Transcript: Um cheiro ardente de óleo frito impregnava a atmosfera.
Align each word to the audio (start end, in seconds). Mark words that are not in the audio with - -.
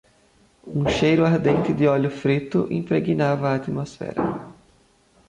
Um 0.65 0.89
cheiro 0.89 1.23
ardente 1.23 1.71
de 1.71 1.85
óleo 1.85 2.09
frito 2.09 2.67
impregnava 2.71 3.49
a 3.51 3.55
atmosfera. 3.55 4.47